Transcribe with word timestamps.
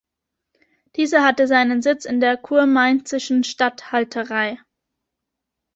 Dieser 0.95 1.23
hatte 1.23 1.45
seinen 1.45 1.83
Sitz 1.83 2.05
in 2.05 2.19
der 2.21 2.35
Kurmainzischen 2.35 3.43
Statthalterei. 3.43 4.57